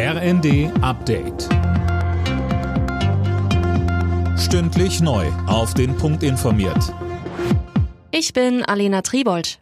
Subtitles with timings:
[0.00, 1.48] RND Update.
[4.38, 5.26] Stündlich neu.
[5.48, 6.94] Auf den Punkt informiert.
[8.12, 9.58] Ich bin Alena Tribold.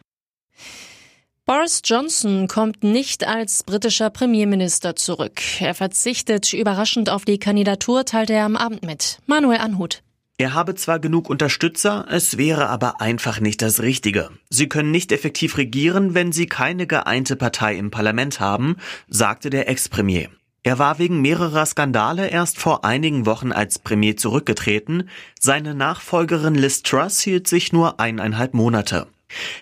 [1.47, 5.41] Boris Johnson kommt nicht als britischer Premierminister zurück.
[5.59, 9.17] Er verzichtet überraschend auf die Kandidatur, teilte er am Abend mit.
[9.25, 10.03] Manuel Anhut.
[10.39, 14.29] Er habe zwar genug Unterstützer, es wäre aber einfach nicht das Richtige.
[14.51, 18.75] Sie können nicht effektiv regieren, wenn sie keine geeinte Partei im Parlament haben,
[19.07, 20.29] sagte der Ex-Premier.
[20.61, 25.09] Er war wegen mehrerer Skandale erst vor einigen Wochen als Premier zurückgetreten.
[25.39, 29.07] Seine Nachfolgerin Liz Truss hielt sich nur eineinhalb Monate.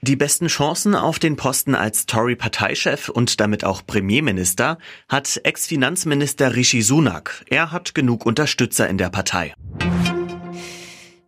[0.01, 6.81] Die besten Chancen auf den Posten als Tory-Parteichef und damit auch Premierminister hat Ex-Finanzminister Rishi
[6.81, 7.45] Sunak.
[7.49, 9.53] Er hat genug Unterstützer in der Partei.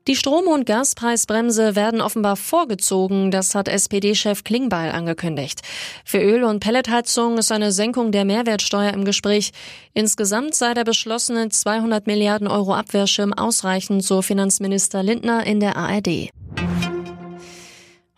[0.08, 5.60] Die Strom- und Gaspreisbremse werden offenbar vorgezogen, das hat SPD-Chef Klingbeil angekündigt.
[6.06, 9.52] Für Öl- und Pelletheizung ist eine Senkung der Mehrwertsteuer im Gespräch.
[9.94, 16.30] Insgesamt sei der beschlossene 200 Milliarden Euro Abwehrschirm ausreichend, so Finanzminister Lindner in der ARD.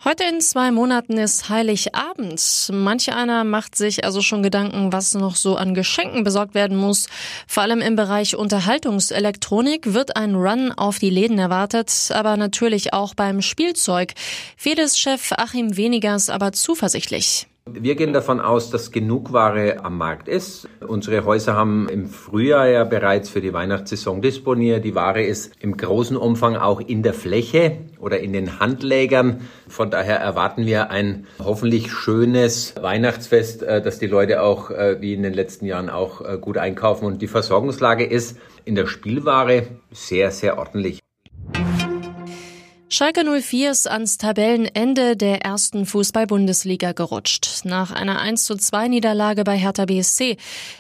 [0.05, 2.69] Heute in zwei Monaten ist Heiligabend.
[2.71, 7.09] Manch einer macht sich also schon Gedanken, was noch so an Geschenken besorgt werden muss.
[7.47, 13.13] Vor allem im Bereich Unterhaltungselektronik wird ein Run auf die Läden erwartet, aber natürlich auch
[13.13, 14.13] beim Spielzeug.
[14.55, 17.47] Fedes-Chef Achim Wenigers aber zuversichtlich.
[17.65, 20.67] Wir gehen davon aus, dass genug Ware am Markt ist.
[20.85, 24.83] Unsere Häuser haben im Frühjahr ja bereits für die Weihnachtssaison disponiert.
[24.85, 29.41] Die Ware ist im großen Umfang auch in der Fläche oder in den Handlägern.
[29.67, 35.13] Von daher erwarten wir ein hoffentlich schönes Weihnachtsfest, äh, dass die Leute auch äh, wie
[35.13, 37.05] in den letzten Jahren auch äh, gut einkaufen.
[37.05, 40.99] Und die Versorgungslage ist in der Spielware sehr, sehr ordentlich.
[42.91, 47.61] Schalke 04 ist ans Tabellenende der ersten Fußball-Bundesliga gerutscht.
[47.63, 50.37] Nach einer 1 zu 2 Niederlage bei Hertha BSC.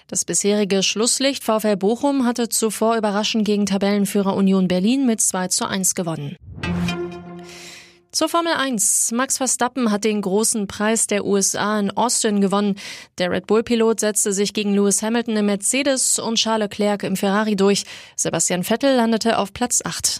[0.07, 5.67] Das bisherige Schlusslicht VfL Bochum hatte zuvor überraschend gegen Tabellenführer Union Berlin mit 2 zu
[5.67, 6.35] 1 gewonnen.
[8.11, 9.11] Zur Formel 1.
[9.13, 12.75] Max Verstappen hat den großen Preis der USA in Austin gewonnen.
[13.19, 17.55] Der Red Bull-Pilot setzte sich gegen Lewis Hamilton im Mercedes und Charles Leclerc im Ferrari
[17.55, 17.83] durch.
[18.15, 20.19] Sebastian Vettel landete auf Platz 8.